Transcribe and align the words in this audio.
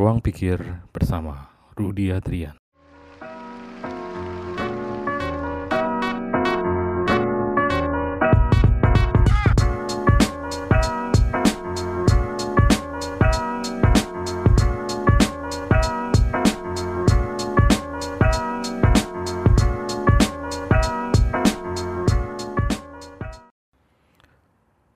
Ruang 0.00 0.24
Pikir 0.24 0.56
bersama 0.96 1.52
Rudi 1.76 2.08
Adrian. 2.08 2.56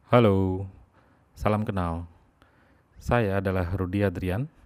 Halo, 0.08 0.64
salam 1.36 1.60
kenal. 1.68 2.08
Saya 2.96 3.44
adalah 3.44 3.68
Rudi 3.76 4.00
Adrian. 4.00 4.63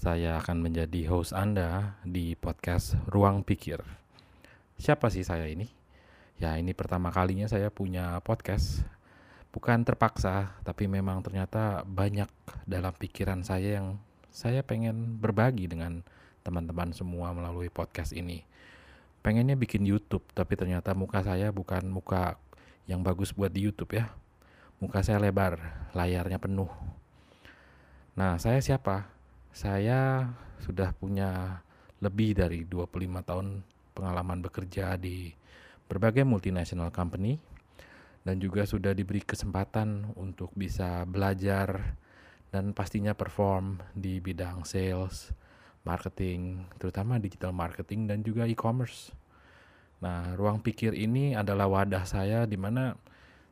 Saya 0.00 0.40
akan 0.40 0.64
menjadi 0.64 1.12
host 1.12 1.36
Anda 1.36 2.00
di 2.08 2.32
podcast 2.32 2.96
Ruang 3.04 3.44
Pikir. 3.44 3.84
Siapa 4.80 5.12
sih 5.12 5.20
saya 5.20 5.44
ini? 5.44 5.68
Ya, 6.40 6.56
ini 6.56 6.72
pertama 6.72 7.12
kalinya 7.12 7.44
saya 7.44 7.68
punya 7.68 8.16
podcast. 8.24 8.80
Bukan 9.52 9.84
terpaksa, 9.84 10.56
tapi 10.64 10.88
memang 10.88 11.20
ternyata 11.20 11.84
banyak 11.84 12.32
dalam 12.64 12.96
pikiran 12.96 13.44
saya 13.44 13.76
yang 13.76 14.00
saya 14.32 14.64
pengen 14.64 15.20
berbagi 15.20 15.68
dengan 15.68 16.00
teman-teman 16.48 16.96
semua 16.96 17.36
melalui 17.36 17.68
podcast 17.68 18.16
ini. 18.16 18.40
Pengennya 19.20 19.52
bikin 19.52 19.84
YouTube, 19.84 20.24
tapi 20.32 20.56
ternyata 20.56 20.96
muka 20.96 21.20
saya 21.20 21.52
bukan 21.52 21.84
muka 21.92 22.40
yang 22.88 23.04
bagus 23.04 23.36
buat 23.36 23.52
di 23.52 23.68
YouTube 23.68 24.00
ya 24.00 24.08
muka 24.80 25.04
saya 25.04 25.20
lebar, 25.20 25.60
layarnya 25.92 26.40
penuh. 26.40 26.72
Nah, 28.16 28.40
saya 28.40 28.64
siapa? 28.64 29.19
Saya 29.50 30.30
sudah 30.62 30.94
punya 30.94 31.60
lebih 32.00 32.38
dari 32.38 32.64
25 32.64 33.28
tahun 33.28 33.46
pengalaman 33.92 34.40
bekerja 34.40 34.96
di 34.96 35.34
berbagai 35.90 36.22
multinational 36.22 36.94
company 36.94 37.36
dan 38.22 38.38
juga 38.38 38.64
sudah 38.68 38.94
diberi 38.94 39.24
kesempatan 39.24 40.14
untuk 40.16 40.52
bisa 40.54 41.02
belajar 41.08 41.96
dan 42.50 42.74
pastinya 42.74 43.14
perform 43.14 43.78
di 43.94 44.18
bidang 44.18 44.66
sales, 44.66 45.30
marketing, 45.86 46.66
terutama 46.76 47.16
digital 47.16 47.54
marketing 47.54 48.10
dan 48.10 48.18
juga 48.20 48.44
e-commerce. 48.44 49.14
Nah, 50.00 50.34
ruang 50.34 50.64
pikir 50.64 50.96
ini 50.96 51.36
adalah 51.36 51.68
wadah 51.68 52.04
saya 52.08 52.44
di 52.48 52.56
mana 52.56 52.96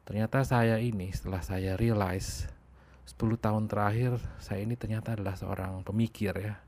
ternyata 0.08 0.40
saya 0.40 0.80
ini 0.80 1.12
setelah 1.12 1.44
saya 1.44 1.76
realize 1.76 2.48
10 3.08 3.40
tahun 3.40 3.72
terakhir 3.72 4.20
saya 4.36 4.60
ini 4.60 4.76
ternyata 4.76 5.16
adalah 5.16 5.32
seorang 5.32 5.80
pemikir 5.80 6.36
ya. 6.36 6.60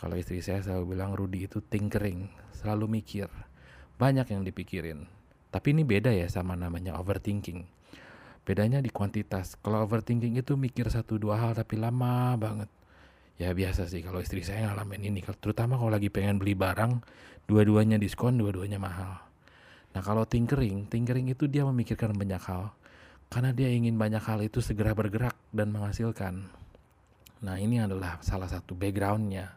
Kalau 0.00 0.16
istri 0.16 0.40
saya 0.40 0.64
selalu 0.64 0.96
bilang 0.96 1.12
Rudy 1.12 1.44
itu 1.44 1.60
tinkering 1.60 2.32
selalu 2.56 2.88
mikir 2.88 3.28
banyak 4.00 4.32
yang 4.32 4.48
dipikirin. 4.48 5.04
Tapi 5.52 5.76
ini 5.76 5.84
beda 5.84 6.08
ya 6.08 6.24
sama 6.32 6.56
namanya 6.56 6.96
overthinking. 6.96 7.68
Bedanya 8.48 8.80
di 8.80 8.88
kuantitas 8.88 9.60
kalau 9.60 9.84
overthinking 9.84 10.40
itu 10.40 10.56
mikir 10.56 10.88
satu 10.88 11.20
dua 11.20 11.36
hal 11.36 11.52
tapi 11.52 11.76
lama 11.76 12.32
banget. 12.40 12.72
Ya 13.36 13.52
biasa 13.52 13.92
sih 13.92 14.00
kalau 14.00 14.24
istri 14.24 14.40
saya 14.40 14.72
ngalamin 14.72 15.12
ini 15.12 15.20
terutama 15.36 15.76
kalau 15.76 15.92
lagi 15.92 16.08
pengen 16.08 16.40
beli 16.40 16.56
barang 16.56 17.04
dua-duanya 17.44 18.00
diskon 18.00 18.40
dua-duanya 18.40 18.80
mahal. 18.80 19.20
Nah 19.92 20.00
kalau 20.00 20.24
tinkering, 20.24 20.88
tinkering 20.88 21.28
itu 21.28 21.44
dia 21.44 21.68
memikirkan 21.68 22.16
banyak 22.16 22.40
hal. 22.40 22.72
Karena 23.28 23.52
dia 23.52 23.68
ingin 23.68 24.00
banyak 24.00 24.24
hal 24.24 24.40
itu 24.40 24.64
segera 24.64 24.96
bergerak 24.96 25.36
dan 25.52 25.68
menghasilkan. 25.68 26.48
Nah 27.44 27.56
ini 27.60 27.78
adalah 27.78 28.18
salah 28.24 28.48
satu 28.48 28.72
backgroundnya. 28.72 29.52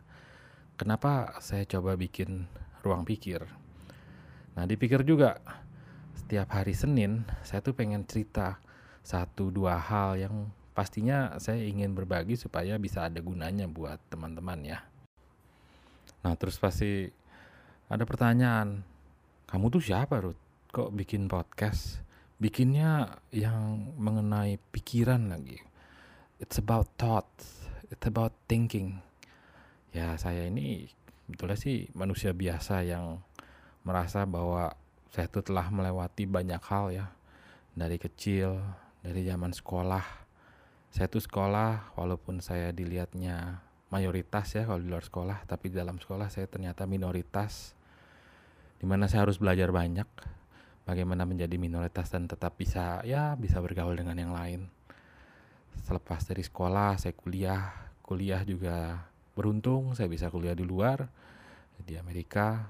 Kenapa 0.76 1.40
saya 1.40 1.64
coba 1.64 1.96
bikin 1.96 2.46
ruang 2.84 3.08
pikir. 3.08 3.46
Nah 4.58 4.68
dipikir 4.68 5.06
juga, 5.08 5.40
setiap 6.18 6.52
hari 6.52 6.76
Senin 6.76 7.24
saya 7.46 7.64
tuh 7.64 7.72
pengen 7.78 8.04
cerita 8.04 8.60
satu 9.02 9.50
dua 9.50 9.80
hal 9.80 10.20
yang 10.20 10.36
pastinya 10.76 11.38
saya 11.40 11.64
ingin 11.64 11.96
berbagi 11.96 12.36
supaya 12.36 12.78
bisa 12.78 13.08
ada 13.08 13.24
gunanya 13.24 13.66
buat 13.72 13.98
teman-teman 14.12 14.60
ya. 14.66 14.80
Nah 16.22 16.34
terus 16.38 16.60
pasti 16.60 17.10
ada 17.90 18.04
pertanyaan, 18.06 18.84
kamu 19.50 19.66
tuh 19.74 19.84
siapa 19.84 20.22
Ruth? 20.22 20.40
Kok 20.72 20.94
bikin 20.96 21.28
podcast? 21.28 22.11
Bikinnya 22.42 23.22
yang 23.30 23.94
mengenai 24.02 24.58
pikiran 24.74 25.30
lagi. 25.30 25.62
It's 26.42 26.58
about 26.58 26.90
thoughts. 26.98 27.70
It's 27.94 28.02
about 28.10 28.34
thinking. 28.50 28.98
Ya 29.94 30.18
saya 30.18 30.50
ini 30.50 30.90
betulnya 31.30 31.54
sih 31.54 31.94
manusia 31.94 32.34
biasa 32.34 32.82
yang 32.82 33.22
merasa 33.86 34.26
bahwa 34.26 34.74
saya 35.14 35.30
tuh 35.30 35.46
telah 35.46 35.70
melewati 35.70 36.26
banyak 36.26 36.58
hal 36.66 36.90
ya. 36.90 37.14
Dari 37.78 38.02
kecil, 38.02 38.58
dari 39.06 39.22
zaman 39.22 39.54
sekolah. 39.54 40.02
Saya 40.90 41.14
tuh 41.14 41.22
sekolah 41.22 41.94
walaupun 41.94 42.42
saya 42.42 42.74
dilihatnya 42.74 43.62
mayoritas 43.94 44.58
ya 44.58 44.66
kalau 44.66 44.82
di 44.82 44.90
luar 44.90 45.06
sekolah, 45.06 45.46
tapi 45.46 45.70
di 45.70 45.78
dalam 45.78 46.02
sekolah 46.02 46.34
saya 46.34 46.50
ternyata 46.50 46.90
minoritas 46.90 47.78
di 48.82 48.90
mana 48.90 49.06
saya 49.06 49.30
harus 49.30 49.38
belajar 49.38 49.70
banyak 49.70 50.41
bagaimana 50.86 51.24
menjadi 51.24 51.56
minoritas 51.62 52.10
dan 52.10 52.26
tetap 52.26 52.58
bisa 52.58 53.02
ya 53.06 53.38
bisa 53.38 53.62
bergaul 53.62 53.94
dengan 53.94 54.18
yang 54.18 54.34
lain. 54.34 54.68
Selepas 55.86 56.28
dari 56.28 56.44
sekolah 56.44 57.00
saya 57.00 57.16
kuliah. 57.16 57.92
Kuliah 58.02 58.44
juga 58.44 59.08
beruntung 59.32 59.96
saya 59.96 60.12
bisa 60.12 60.28
kuliah 60.28 60.52
di 60.52 60.68
luar 60.68 61.08
di 61.80 61.96
Amerika. 61.96 62.68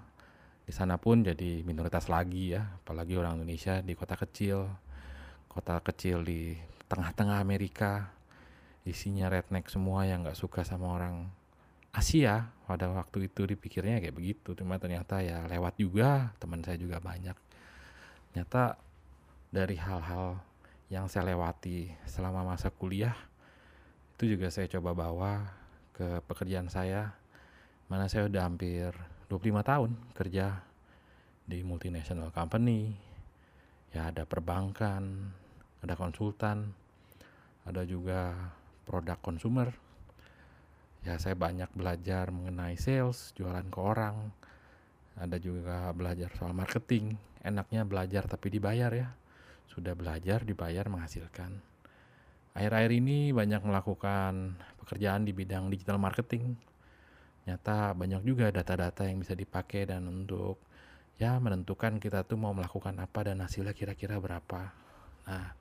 Di 0.61 0.69
sana 0.69 1.01
pun 1.01 1.25
jadi 1.25 1.65
minoritas 1.65 2.07
lagi 2.07 2.53
ya. 2.53 2.77
Apalagi 2.81 3.17
orang 3.17 3.41
Indonesia 3.41 3.81
di 3.81 3.97
kota 3.97 4.15
kecil. 4.15 4.69
Kota 5.49 5.81
kecil 5.81 6.23
di 6.23 6.55
tengah-tengah 6.87 7.41
Amerika. 7.41 8.13
Isinya 8.85 9.29
redneck 9.29 9.69
semua 9.69 10.05
yang 10.05 10.23
nggak 10.25 10.37
suka 10.37 10.61
sama 10.61 10.93
orang 10.93 11.27
Asia. 11.91 12.53
Pada 12.69 12.87
waktu 12.87 13.27
itu 13.27 13.43
dipikirnya 13.49 13.99
kayak 13.99 14.15
begitu. 14.15 14.53
Cuma 14.53 14.77
ternyata 14.77 15.19
ya 15.25 15.43
lewat 15.49 15.75
juga. 15.81 16.31
Teman 16.37 16.61
saya 16.63 16.77
juga 16.77 17.01
banyak 17.01 17.50
ternyata 18.31 18.79
dari 19.51 19.75
hal-hal 19.75 20.39
yang 20.87 21.11
saya 21.11 21.35
lewati 21.35 21.91
selama 22.07 22.47
masa 22.47 22.71
kuliah 22.71 23.11
itu 24.15 24.39
juga 24.39 24.47
saya 24.47 24.71
coba 24.71 24.95
bawa 24.95 25.51
ke 25.91 26.23
pekerjaan 26.31 26.71
saya 26.71 27.11
mana 27.91 28.07
saya 28.07 28.31
udah 28.31 28.47
hampir 28.47 28.95
25 29.27 29.67
tahun 29.67 29.91
kerja 30.15 30.63
di 31.43 31.59
multinational 31.67 32.31
company 32.31 32.95
ya 33.91 34.15
ada 34.15 34.23
perbankan 34.23 35.35
ada 35.83 35.99
konsultan 35.99 36.71
ada 37.67 37.83
juga 37.83 38.31
produk 38.87 39.19
konsumer 39.19 39.75
ya 41.01 41.17
saya 41.17 41.33
banyak 41.33 41.69
belajar 41.73 42.29
mengenai 42.29 42.77
sales, 42.77 43.33
jualan 43.33 43.65
ke 43.69 43.79
orang. 43.81 44.29
Ada 45.19 45.37
juga 45.41 45.91
belajar 45.91 46.31
soal 46.37 46.55
marketing. 46.55 47.17
Enaknya 47.41 47.83
belajar 47.83 48.29
tapi 48.29 48.53
dibayar 48.53 48.91
ya. 48.93 49.11
Sudah 49.67 49.95
belajar, 49.95 50.43
dibayar, 50.43 50.87
menghasilkan. 50.87 51.71
Akhir-akhir 52.51 52.91
ini 52.91 53.31
banyak 53.31 53.63
melakukan 53.63 54.59
pekerjaan 54.83 55.23
di 55.23 55.31
bidang 55.31 55.71
digital 55.71 55.95
marketing. 55.95 56.59
Nyata 57.47 57.95
banyak 57.95 58.21
juga 58.27 58.51
data-data 58.51 59.07
yang 59.07 59.23
bisa 59.23 59.33
dipakai 59.33 59.87
dan 59.87 60.05
untuk 60.11 60.59
ya 61.15 61.39
menentukan 61.39 62.01
kita 62.01 62.27
tuh 62.27 62.35
mau 62.35 62.51
melakukan 62.51 62.97
apa 62.99 63.31
dan 63.31 63.39
hasilnya 63.39 63.71
kira-kira 63.71 64.19
berapa. 64.19 64.73
Nah, 65.29 65.53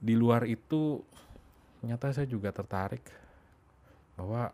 di 0.00 0.14
luar 0.16 0.48
itu 0.48 1.04
nyata 1.84 2.14
saya 2.14 2.30
juga 2.30 2.50
tertarik 2.56 3.04
bahwa 4.16 4.48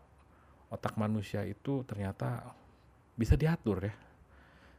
otak 0.67 0.99
manusia 0.99 1.47
itu 1.47 1.87
ternyata 1.87 2.51
bisa 3.13 3.37
diatur 3.37 3.89
ya. 3.89 3.95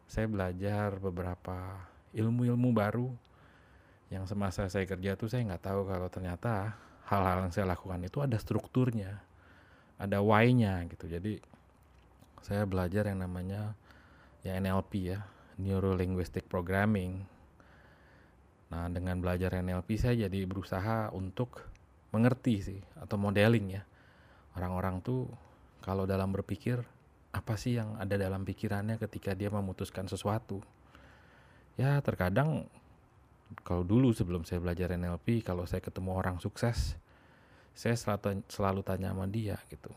Saya 0.04 0.28
belajar 0.28 1.00
beberapa 1.00 1.80
ilmu-ilmu 2.14 2.70
baru 2.70 3.08
yang 4.12 4.28
semasa 4.28 4.68
saya 4.70 4.84
kerja 4.86 5.16
tuh 5.18 5.26
saya 5.26 5.42
nggak 5.48 5.64
tahu 5.64 5.80
kalau 5.88 6.06
ternyata 6.12 6.76
hal-hal 7.08 7.48
yang 7.48 7.52
saya 7.52 7.66
lakukan 7.66 8.04
itu 8.04 8.20
ada 8.20 8.36
strukturnya, 8.36 9.18
ada 9.98 10.20
why-nya 10.20 10.84
gitu. 10.92 11.08
Jadi 11.08 11.40
saya 12.44 12.68
belajar 12.68 13.08
yang 13.08 13.24
namanya 13.24 13.72
ya 14.44 14.60
NLP 14.60 14.92
ya, 15.16 15.24
Neuro 15.56 15.96
Linguistic 15.96 16.46
Programming. 16.46 17.24
Nah, 18.68 18.90
dengan 18.90 19.22
belajar 19.22 19.54
NLP 19.56 19.96
saya 19.96 20.26
jadi 20.28 20.44
berusaha 20.44 21.14
untuk 21.14 21.64
mengerti 22.14 22.54
sih 22.62 22.80
atau 22.94 23.18
modeling 23.18 23.74
ya 23.74 23.82
orang-orang 24.54 25.02
tuh 25.02 25.26
kalau 25.82 26.06
dalam 26.06 26.30
berpikir 26.30 26.78
apa 27.34 27.58
sih 27.58 27.74
yang 27.74 27.98
ada 27.98 28.14
dalam 28.14 28.46
pikirannya 28.46 28.94
ketika 29.02 29.34
dia 29.34 29.50
memutuskan 29.50 30.06
sesuatu 30.06 30.62
ya 31.74 31.98
terkadang 31.98 32.70
kalau 33.66 33.82
dulu 33.82 34.14
sebelum 34.14 34.46
saya 34.46 34.62
belajar 34.62 34.94
NLP 34.94 35.42
kalau 35.42 35.66
saya 35.66 35.82
ketemu 35.82 36.14
orang 36.14 36.38
sukses 36.38 36.94
saya 37.74 37.98
selalu, 37.98 38.46
selalu 38.46 38.80
tanya 38.86 39.10
sama 39.10 39.26
dia 39.26 39.58
gitu 39.66 39.90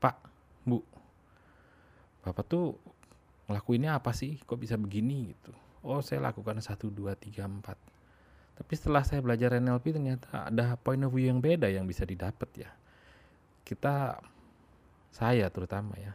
Pak, 0.00 0.16
Bu, 0.64 0.80
Bapak 2.24 2.44
tuh 2.46 2.78
ngelakuinnya 3.48 3.98
apa 3.98 4.12
sih? 4.14 4.38
Kok 4.44 4.60
bisa 4.60 4.76
begini 4.76 5.32
gitu? 5.34 5.50
Oh, 5.82 6.04
saya 6.04 6.22
lakukan 6.30 6.60
satu 6.60 6.92
dua 6.92 7.16
tiga 7.16 7.48
empat. 7.48 7.80
Tapi 8.58 8.72
setelah 8.74 9.02
saya 9.06 9.24
belajar 9.24 9.56
NLP 9.56 9.94
ternyata 9.96 10.50
ada 10.50 10.76
point 10.76 11.00
of 11.06 11.14
view 11.14 11.30
yang 11.30 11.40
beda 11.40 11.70
yang 11.70 11.86
bisa 11.88 12.04
didapat 12.04 12.68
ya. 12.68 12.70
Kita, 13.62 14.18
saya 15.14 15.46
terutama 15.48 15.94
ya, 15.96 16.12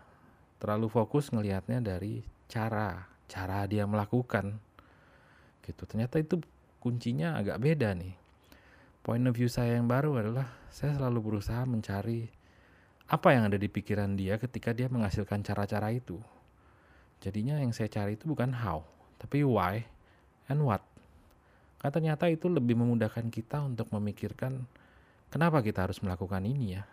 terlalu 0.64 0.88
fokus 0.88 1.28
ngelihatnya 1.36 1.84
dari 1.84 2.24
cara, 2.48 3.04
cara 3.28 3.68
dia 3.68 3.84
melakukan. 3.84 4.56
Gitu. 5.60 5.84
Ternyata 5.84 6.24
itu 6.24 6.40
kuncinya 6.80 7.36
agak 7.36 7.60
beda 7.60 7.92
nih. 7.92 8.16
Point 9.04 9.28
of 9.28 9.36
view 9.36 9.52
saya 9.52 9.76
yang 9.76 9.92
baru 9.92 10.24
adalah 10.24 10.48
saya 10.72 10.96
selalu 10.96 11.20
berusaha 11.20 11.68
mencari 11.68 12.32
apa 13.12 13.36
yang 13.36 13.52
ada 13.52 13.60
di 13.60 13.68
pikiran 13.68 14.16
dia 14.16 14.40
ketika 14.40 14.72
dia 14.72 14.88
menghasilkan 14.88 15.44
cara-cara 15.44 15.92
itu. 15.92 16.24
Jadinya 17.20 17.60
yang 17.60 17.76
saya 17.76 17.92
cari 17.92 18.16
itu 18.16 18.24
bukan 18.32 18.56
how, 18.56 18.88
tapi 19.20 19.44
why 19.44 19.84
and 20.48 20.64
what. 20.64 20.80
Karena 21.84 21.92
ternyata 21.92 22.32
itu 22.32 22.48
lebih 22.48 22.80
memudahkan 22.80 23.28
kita 23.28 23.60
untuk 23.68 23.92
memikirkan 23.92 24.64
kenapa 25.28 25.60
kita 25.60 25.84
harus 25.84 26.00
melakukan 26.00 26.48
ini 26.48 26.80
ya. 26.80 26.88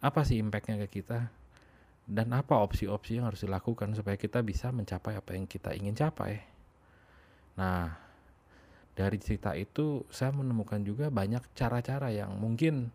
Apa 0.00 0.24
sih 0.24 0.40
impactnya 0.40 0.80
ke 0.88 1.04
kita? 1.04 1.43
Dan 2.04 2.36
apa 2.36 2.60
opsi-opsi 2.60 3.16
yang 3.16 3.32
harus 3.32 3.42
dilakukan 3.42 3.96
supaya 3.96 4.20
kita 4.20 4.44
bisa 4.44 4.68
mencapai 4.68 5.16
apa 5.16 5.32
yang 5.32 5.48
kita 5.48 5.72
ingin 5.72 5.96
capai. 5.96 6.36
Nah, 7.56 7.96
dari 8.92 9.16
cerita 9.18 9.56
itu 9.56 10.04
saya 10.12 10.30
menemukan 10.36 10.84
juga 10.84 11.08
banyak 11.08 11.42
cara-cara 11.56 12.12
yang 12.12 12.36
mungkin 12.36 12.92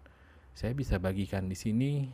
saya 0.54 0.78
bisa 0.78 1.02
bagikan 1.02 1.50
di 1.50 1.58
sini 1.58 2.06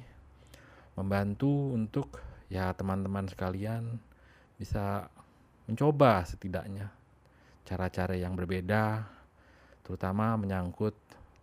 membantu 0.96 1.76
untuk 1.76 2.16
ya 2.48 2.72
teman-teman 2.72 3.28
sekalian 3.28 4.00
bisa 4.56 5.12
mencoba 5.68 6.24
setidaknya 6.24 6.94
cara-cara 7.66 8.14
yang 8.14 8.38
berbeda, 8.38 9.10
terutama 9.82 10.38
menyangkut 10.38 10.94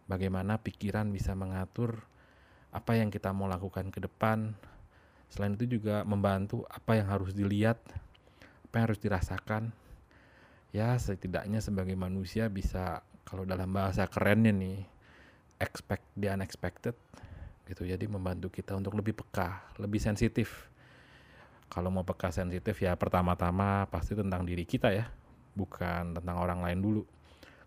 bagaimana 0.07 0.57
pikiran 0.63 1.11
bisa 1.11 1.35
mengatur 1.35 2.07
apa 2.71 2.95
yang 2.97 3.11
kita 3.11 3.35
mau 3.35 3.51
lakukan 3.51 3.91
ke 3.91 3.99
depan. 3.99 4.55
Selain 5.33 5.57
itu 5.57 5.81
juga 5.81 6.05
membantu 6.05 6.69
apa 6.69 7.01
yang 7.01 7.09
harus 7.09 7.33
dilihat, 7.33 7.81
apa 8.69 8.75
yang 8.77 8.85
harus 8.93 9.01
dirasakan. 9.01 9.73
Ya, 10.77 10.93
setidaknya 11.01 11.65
sebagai 11.65 11.97
manusia 11.97 12.53
bisa 12.53 13.01
kalau 13.25 13.49
dalam 13.49 13.73
bahasa 13.73 14.05
kerennya 14.05 14.53
nih, 14.53 14.85
expect 15.57 16.05
the 16.21 16.29
unexpected 16.29 16.93
gitu. 17.65 17.89
Jadi 17.89 18.05
membantu 18.05 18.53
kita 18.53 18.77
untuk 18.77 18.93
lebih 18.93 19.17
peka, 19.17 19.73
lebih 19.81 20.05
sensitif. 20.05 20.69
Kalau 21.73 21.89
mau 21.89 22.05
peka 22.05 22.29
sensitif 22.29 22.77
ya 22.85 22.93
pertama-tama 23.01 23.89
pasti 23.89 24.13
tentang 24.13 24.45
diri 24.45 24.69
kita 24.69 24.93
ya 24.93 25.09
bukan 25.57 26.17
tentang 26.21 26.37
orang 26.37 26.61
lain 26.61 26.79
dulu. 26.85 27.03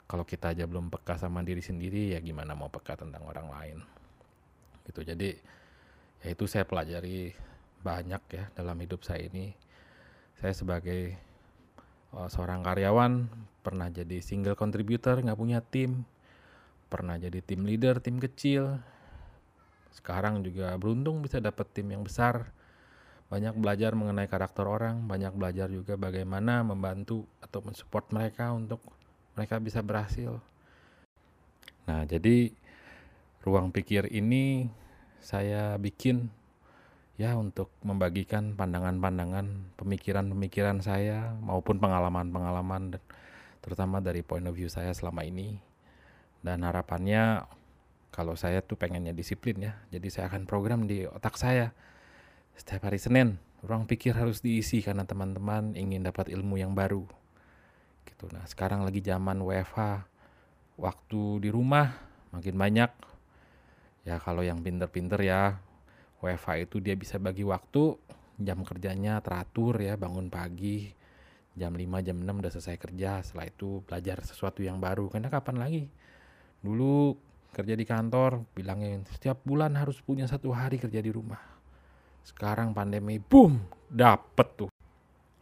Kalau 0.06 0.22
kita 0.22 0.54
aja 0.54 0.70
belum 0.70 0.94
peka 0.94 1.18
sama 1.18 1.42
diri 1.42 1.66
sendiri, 1.66 2.14
ya 2.14 2.22
gimana 2.22 2.54
mau 2.54 2.70
peka 2.70 2.94
tentang 2.94 3.26
orang 3.26 3.50
lain. 3.50 3.78
Gitu. 4.86 5.02
Jadi 5.02 5.30
ya 6.22 6.28
itu 6.30 6.46
saya 6.46 6.62
pelajari 6.62 7.34
banyak 7.86 8.24
ya 8.34 8.50
dalam 8.58 8.82
hidup 8.82 9.06
saya 9.06 9.30
ini. 9.30 9.54
Saya 10.42 10.58
sebagai 10.58 11.14
uh, 12.18 12.26
seorang 12.26 12.66
karyawan 12.66 13.30
pernah 13.62 13.94
jadi 13.94 14.18
single 14.26 14.58
contributor, 14.58 15.22
nggak 15.22 15.38
punya 15.38 15.62
tim, 15.62 16.02
pernah 16.90 17.22
jadi 17.22 17.38
tim 17.46 17.62
leader 17.62 18.02
tim 18.02 18.18
kecil. 18.18 18.82
Sekarang 19.94 20.42
juga 20.42 20.74
beruntung 20.82 21.22
bisa 21.22 21.38
dapat 21.38 21.70
tim 21.70 21.94
yang 21.94 22.02
besar 22.02 22.50
banyak 23.26 23.58
belajar 23.58 23.98
mengenai 23.98 24.30
karakter 24.30 24.70
orang, 24.70 25.02
banyak 25.10 25.34
belajar 25.34 25.66
juga 25.74 25.98
bagaimana 25.98 26.62
membantu 26.62 27.26
atau 27.42 27.66
mensupport 27.66 28.06
mereka 28.14 28.54
untuk 28.54 28.78
mereka 29.34 29.58
bisa 29.58 29.82
berhasil. 29.82 30.38
Nah, 31.90 32.06
jadi 32.06 32.54
ruang 33.42 33.74
pikir 33.74 34.14
ini 34.14 34.70
saya 35.22 35.74
bikin 35.82 36.30
ya 37.16 37.36
untuk 37.40 37.72
membagikan 37.84 38.60
pandangan-pandangan, 38.60 39.78
pemikiran-pemikiran 39.80 40.84
saya 40.84 41.32
maupun 41.40 41.80
pengalaman-pengalaman 41.80 43.00
terutama 43.64 44.04
dari 44.04 44.22
point 44.22 44.46
of 44.46 44.56
view 44.56 44.68
saya 44.68 44.92
selama 44.92 45.24
ini. 45.24 45.58
Dan 46.44 46.62
harapannya 46.62 47.48
kalau 48.14 48.38
saya 48.38 48.62
tuh 48.62 48.78
pengennya 48.78 49.12
disiplin 49.12 49.58
ya. 49.60 49.74
Jadi 49.90 50.08
saya 50.12 50.32
akan 50.32 50.48
program 50.48 50.86
di 50.86 51.04
otak 51.04 51.36
saya 51.36 51.76
setiap 52.56 52.88
hari 52.88 52.96
Senin, 52.96 53.36
ruang 53.68 53.84
pikir 53.84 54.16
harus 54.16 54.40
diisi 54.40 54.80
karena 54.80 55.04
teman-teman 55.04 55.76
ingin 55.76 56.08
dapat 56.08 56.32
ilmu 56.32 56.56
yang 56.56 56.72
baru. 56.72 57.04
Gitu. 58.08 58.32
Nah, 58.32 58.48
sekarang 58.48 58.88
lagi 58.88 59.04
zaman 59.04 59.44
WFH. 59.44 60.08
Waktu 60.80 61.22
di 61.44 61.50
rumah 61.52 61.92
makin 62.32 62.56
banyak. 62.56 62.92
Ya, 64.08 64.22
kalau 64.24 64.46
yang 64.46 64.64
pinter-pinter 64.64 65.20
ya, 65.20 65.60
WFH 66.26 66.66
itu 66.66 66.82
dia 66.82 66.98
bisa 66.98 67.22
bagi 67.22 67.46
waktu, 67.46 67.94
jam 68.42 68.66
kerjanya 68.66 69.22
teratur 69.22 69.78
ya, 69.78 69.94
bangun 69.94 70.34
pagi, 70.34 70.90
jam 71.54 71.78
5, 71.78 72.02
jam 72.02 72.18
6 72.18 72.26
udah 72.26 72.52
selesai 72.52 72.76
kerja, 72.82 73.22
setelah 73.22 73.46
itu 73.46 73.86
belajar 73.86 74.26
sesuatu 74.26 74.66
yang 74.66 74.82
baru. 74.82 75.08
Karena 75.14 75.30
kapan 75.30 75.62
lagi? 75.62 75.84
Dulu 76.66 77.14
kerja 77.54 77.78
di 77.78 77.86
kantor, 77.86 78.42
bilangin 78.58 79.06
setiap 79.06 79.46
bulan 79.46 79.78
harus 79.78 80.02
punya 80.02 80.26
satu 80.26 80.50
hari 80.50 80.82
kerja 80.82 81.00
di 81.00 81.14
rumah 81.14 81.56
sekarang 82.26 82.74
pandemi, 82.74 83.22
boom, 83.22 83.62
dapet 83.86 84.48
tuh. 84.58 84.70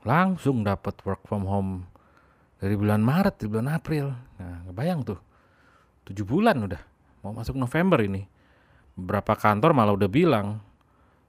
Langsung 0.04 0.68
dapet 0.68 1.00
work 1.08 1.24
from 1.24 1.48
home 1.48 1.88
dari 2.60 2.76
bulan 2.76 3.00
Maret, 3.00 3.40
di 3.40 3.48
bulan 3.48 3.72
April. 3.72 4.12
Nah, 4.38 4.68
ngebayang 4.68 5.02
tuh. 5.08 5.20
tujuh 6.04 6.28
bulan 6.28 6.60
udah. 6.60 6.84
Mau 7.24 7.32
masuk 7.32 7.56
November 7.56 8.04
ini. 8.04 8.28
Beberapa 9.00 9.40
kantor 9.40 9.72
malah 9.72 9.96
udah 9.96 10.12
bilang, 10.12 10.60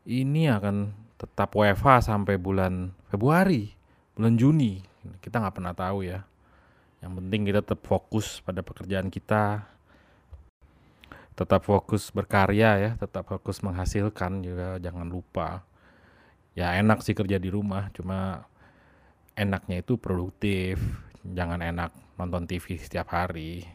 ini 0.05 0.53
akan 0.53 0.93
tetap 1.17 1.57
WFH 1.57 2.13
sampai 2.13 2.37
bulan 2.37 2.93
Februari, 3.09 3.73
bulan 4.13 4.37
Juni. 4.37 4.85
Kita 5.21 5.41
nggak 5.41 5.57
pernah 5.57 5.73
tahu 5.73 6.05
ya. 6.05 6.21
Yang 7.01 7.13
penting 7.21 7.41
kita 7.49 7.61
tetap 7.65 7.81
fokus 7.85 8.41
pada 8.41 8.61
pekerjaan 8.65 9.09
kita, 9.13 9.65
tetap 11.37 11.61
fokus 11.65 12.09
berkarya 12.13 12.71
ya, 12.81 12.91
tetap 12.97 13.29
fokus 13.29 13.61
menghasilkan 13.61 14.41
juga 14.41 14.81
jangan 14.81 15.09
lupa. 15.09 15.65
Ya 16.55 16.77
enak 16.79 17.03
sih 17.03 17.13
kerja 17.13 17.37
di 17.37 17.51
rumah, 17.51 17.91
cuma 17.93 18.47
enaknya 19.35 19.83
itu 19.83 19.99
produktif, 19.99 20.79
jangan 21.27 21.61
enak 21.61 21.91
nonton 22.17 22.47
TV 22.47 22.79
setiap 22.79 23.11
hari. 23.11 23.67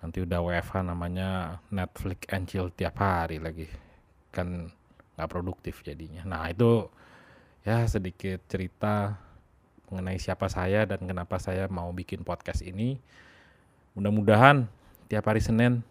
Nanti 0.00 0.24
udah 0.24 0.40
WFH 0.40 0.80
namanya 0.80 1.60
Netflix 1.68 2.24
and 2.32 2.48
chill 2.48 2.72
tiap 2.72 2.96
hari 2.96 3.36
lagi. 3.36 3.68
Kan 4.32 4.72
nggak 5.20 5.28
produktif 5.28 5.84
jadinya. 5.84 6.24
Nah 6.24 6.48
itu 6.48 6.88
ya 7.60 7.84
sedikit 7.84 8.40
cerita 8.48 9.20
mengenai 9.92 10.16
siapa 10.16 10.48
saya 10.48 10.88
dan 10.88 11.04
kenapa 11.04 11.36
saya 11.36 11.68
mau 11.68 11.92
bikin 11.92 12.24
podcast 12.24 12.64
ini. 12.64 12.96
Mudah-mudahan 13.92 14.64
tiap 15.12 15.28
hari 15.28 15.44
Senin 15.44 15.84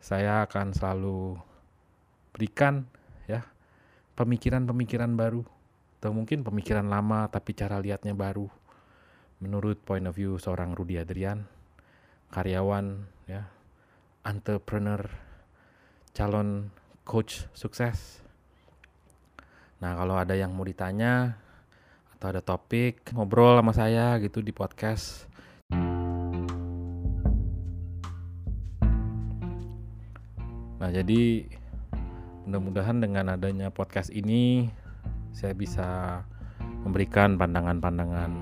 saya 0.00 0.48
akan 0.48 0.72
selalu 0.72 1.36
berikan 2.32 2.88
ya 3.28 3.44
pemikiran-pemikiran 4.16 5.12
baru 5.12 5.44
atau 6.00 6.16
mungkin 6.16 6.40
pemikiran 6.40 6.88
lama 6.88 7.28
tapi 7.28 7.52
cara 7.52 7.76
lihatnya 7.76 8.16
baru 8.16 8.48
menurut 9.44 9.76
point 9.84 10.08
of 10.08 10.16
view 10.16 10.40
seorang 10.40 10.72
Rudi 10.72 10.96
Adrian 10.96 11.44
karyawan 12.32 13.04
ya 13.28 13.50
entrepreneur 14.24 15.04
calon 16.16 16.72
coach 17.04 17.44
sukses 17.52 18.24
nah 19.80 19.96
kalau 19.96 20.14
ada 20.20 20.36
yang 20.36 20.52
mau 20.52 20.62
ditanya 20.62 21.40
atau 22.16 22.36
ada 22.36 22.44
topik 22.44 23.16
ngobrol 23.16 23.56
sama 23.56 23.72
saya 23.72 24.20
gitu 24.20 24.44
di 24.44 24.52
podcast 24.52 25.30
Nah, 30.80 30.88
jadi 30.88 31.44
mudah-mudahan 32.48 33.04
dengan 33.04 33.36
adanya 33.36 33.68
podcast 33.68 34.08
ini 34.08 34.72
saya 35.28 35.52
bisa 35.52 36.24
memberikan 36.80 37.36
pandangan-pandangan 37.36 38.32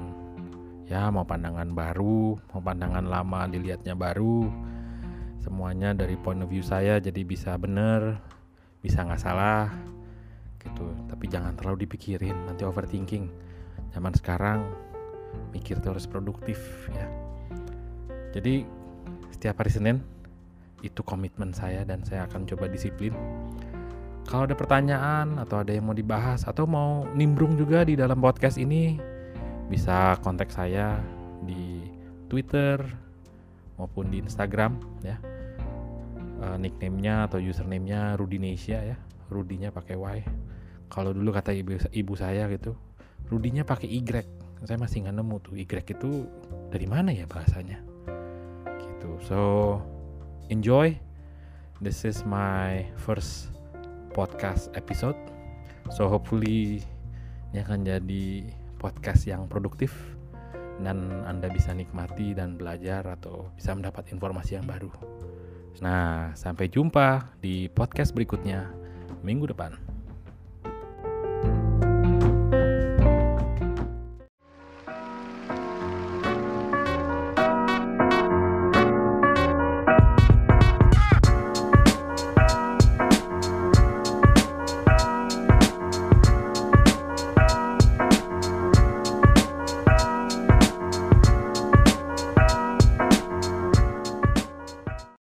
ya 0.87 1.11
mau 1.11 1.27
pandangan 1.27 1.75
baru, 1.75 2.39
mau 2.55 2.63
pandangan 2.63 3.05
lama 3.05 3.51
dilihatnya 3.51 3.99
baru. 3.99 4.47
Semuanya 5.43 5.93
dari 5.99 6.15
point 6.15 6.39
of 6.41 6.49
view 6.49 6.63
saya 6.63 7.03
jadi 7.03 7.27
bisa 7.27 7.59
bener, 7.59 8.23
bisa 8.81 9.03
nggak 9.03 9.19
salah. 9.21 9.75
Tapi 11.19 11.27
jangan 11.27 11.59
terlalu 11.59 11.83
dipikirin, 11.83 12.47
nanti 12.47 12.63
overthinking. 12.63 13.27
Zaman 13.91 14.15
sekarang 14.15 14.71
mikir 15.51 15.83
terus 15.83 16.07
produktif 16.07 16.63
ya. 16.95 17.11
Jadi 18.31 18.63
setiap 19.35 19.59
hari 19.59 19.75
Senin 19.75 19.97
itu 20.87 21.03
komitmen 21.03 21.51
saya 21.51 21.83
dan 21.83 22.07
saya 22.07 22.31
akan 22.31 22.47
coba 22.47 22.71
disiplin 22.71 23.11
Kalau 24.29 24.47
ada 24.47 24.55
pertanyaan 24.55 25.43
atau 25.43 25.65
ada 25.65 25.75
yang 25.75 25.91
mau 25.91 25.97
dibahas 25.97 26.47
atau 26.47 26.69
mau 26.69 27.09
nimbrung 27.17 27.59
juga 27.59 27.83
di 27.83 27.97
dalam 27.97 28.21
podcast 28.21 28.61
ini, 28.61 29.01
bisa 29.73 30.21
kontak 30.21 30.53
saya 30.53 31.01
di 31.43 31.83
Twitter 32.29 32.77
maupun 33.81 34.13
di 34.13 34.21
Instagram 34.21 34.77
ya. 35.01 35.17
Uh, 36.39 36.61
nickname-nya 36.61 37.27
atau 37.27 37.41
username-nya 37.41 38.21
Rudinesia 38.21 38.85
ya. 38.85 39.01
Rudinya 39.33 39.73
pakai 39.73 39.97
Y. 39.97 40.19
Kalau 40.89 41.13
dulu 41.13 41.31
kata 41.31 41.53
ibu, 41.53 41.77
ibu 41.93 42.13
saya 42.17 42.49
gitu, 42.49 42.77
Rudinya 43.29 43.61
pakai 43.61 43.93
Y. 43.93 44.01
Saya 44.65 44.81
masih 44.81 45.05
nggak 45.05 45.17
nemu 45.21 45.37
tuh 45.45 45.55
Y 45.61 45.69
itu 45.69 46.25
dari 46.73 46.87
mana 46.89 47.13
ya 47.13 47.29
bahasanya. 47.29 47.85
Gitu. 48.81 49.11
So 49.29 49.39
enjoy. 50.49 50.97
This 51.79 52.03
is 52.03 52.27
my 52.27 52.91
first 52.99 53.55
podcast 54.17 54.73
episode. 54.75 55.15
So 55.95 56.11
hopefully 56.11 56.83
ini 57.53 57.59
akan 57.63 57.87
jadi 57.87 58.51
podcast 58.83 59.29
yang 59.29 59.47
produktif 59.47 59.95
dan 60.83 61.23
Anda 61.23 61.53
bisa 61.53 61.71
nikmati 61.71 62.35
dan 62.35 62.59
belajar 62.59 63.07
atau 63.07 63.55
bisa 63.55 63.77
mendapat 63.77 64.11
informasi 64.11 64.59
yang 64.59 64.67
baru. 64.67 64.91
Nah, 65.79 66.35
sampai 66.35 66.67
jumpa 66.67 67.39
di 67.39 67.71
podcast 67.71 68.11
berikutnya 68.11 68.67
minggu 69.23 69.55
depan. 69.55 69.88